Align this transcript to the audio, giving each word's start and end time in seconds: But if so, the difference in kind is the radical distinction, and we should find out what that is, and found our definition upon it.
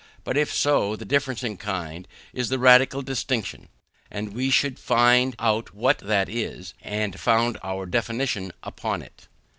But 0.23 0.35
if 0.35 0.51
so, 0.51 0.95
the 0.95 1.05
difference 1.05 1.43
in 1.43 1.57
kind 1.57 2.07
is 2.33 2.49
the 2.49 2.57
radical 2.57 3.03
distinction, 3.03 3.67
and 4.09 4.33
we 4.33 4.49
should 4.49 4.79
find 4.79 5.35
out 5.37 5.75
what 5.75 5.99
that 5.99 6.27
is, 6.27 6.73
and 6.81 7.19
found 7.19 7.59
our 7.61 7.85
definition 7.85 8.51
upon 8.63 9.03
it. 9.03 9.27